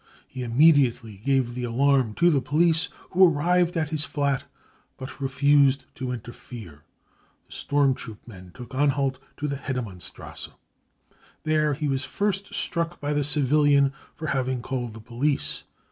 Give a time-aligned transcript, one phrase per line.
[0.27, 4.45] He immediately gave the alarm to tne police, who arrived at his flat
[4.97, 6.81] but refused to interfere.
[7.45, 10.47] The storm troop men took Anhalt to the Hedemannstrasse.
[11.43, 15.65] There he was first struck by the civilian for having called the police.